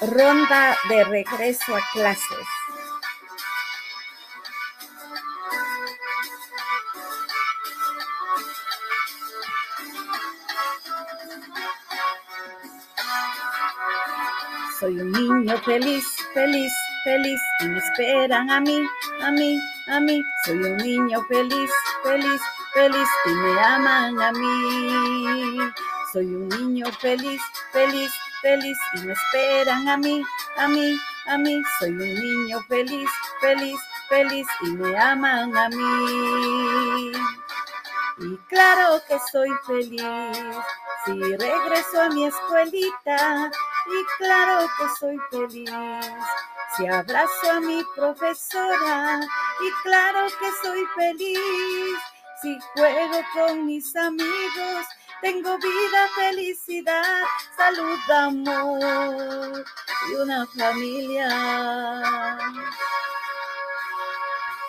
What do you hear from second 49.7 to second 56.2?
claro que soy feliz si juego con mis amigos tengo vida,